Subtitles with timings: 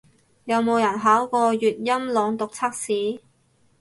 [0.45, 3.21] 有冇人考過粵音朗讀測試